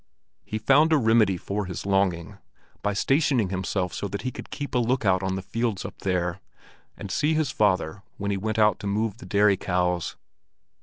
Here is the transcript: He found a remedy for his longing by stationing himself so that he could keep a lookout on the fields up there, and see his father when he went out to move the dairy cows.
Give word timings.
He 0.43 0.57
found 0.57 0.91
a 0.91 0.97
remedy 0.97 1.37
for 1.37 1.67
his 1.67 1.85
longing 1.85 2.39
by 2.81 2.93
stationing 2.93 3.49
himself 3.49 3.93
so 3.93 4.07
that 4.07 4.23
he 4.23 4.31
could 4.31 4.49
keep 4.49 4.73
a 4.73 4.79
lookout 4.79 5.21
on 5.21 5.35
the 5.35 5.43
fields 5.43 5.85
up 5.85 5.99
there, 5.99 6.41
and 6.97 7.11
see 7.11 7.35
his 7.35 7.51
father 7.51 8.01
when 8.17 8.31
he 8.31 8.37
went 8.37 8.57
out 8.57 8.79
to 8.79 8.87
move 8.87 9.17
the 9.17 9.27
dairy 9.27 9.57
cows. 9.57 10.15